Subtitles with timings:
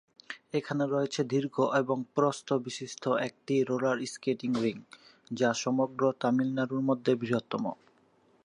[0.53, 4.75] এখানে রয়েছে দীর্ঘ এবং প্রস্থ বিশিষ্ট একটি রোলার স্কেটিং রিং,
[5.31, 7.63] যা সমগ্র তামিলনাড়ুর মধ্যে বৃহত্তম।